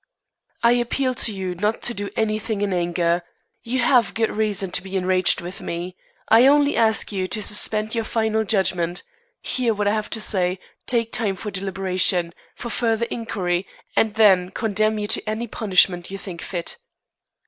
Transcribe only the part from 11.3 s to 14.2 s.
for deliberation, for further inquiry, and